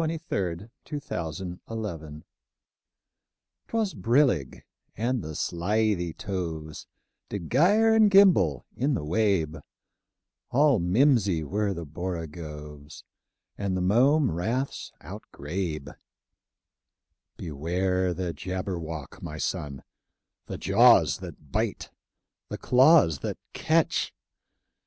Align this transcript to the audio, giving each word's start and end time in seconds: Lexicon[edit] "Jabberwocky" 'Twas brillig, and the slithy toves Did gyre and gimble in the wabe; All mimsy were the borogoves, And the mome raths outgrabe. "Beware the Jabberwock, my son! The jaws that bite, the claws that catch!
Lexicon[edit] 0.00 0.70
"Jabberwocky" 0.86 2.24
'Twas 3.68 3.92
brillig, 3.92 4.62
and 4.96 5.22
the 5.22 5.34
slithy 5.34 6.14
toves 6.14 6.86
Did 7.28 7.50
gyre 7.50 7.92
and 7.94 8.10
gimble 8.10 8.64
in 8.74 8.94
the 8.94 9.04
wabe; 9.04 9.60
All 10.48 10.78
mimsy 10.78 11.44
were 11.44 11.74
the 11.74 11.84
borogoves, 11.84 13.04
And 13.58 13.76
the 13.76 13.82
mome 13.82 14.30
raths 14.30 14.90
outgrabe. 15.02 15.94
"Beware 17.36 18.14
the 18.14 18.32
Jabberwock, 18.32 19.20
my 19.22 19.36
son! 19.36 19.82
The 20.46 20.56
jaws 20.56 21.18
that 21.18 21.52
bite, 21.52 21.90
the 22.48 22.56
claws 22.56 23.18
that 23.18 23.36
catch! 23.52 24.14